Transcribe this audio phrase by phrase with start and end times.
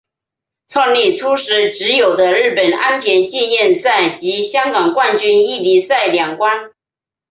[0.67, 6.71] 创立初时只有的日本安田纪念赛及香港冠军一哩赛两关。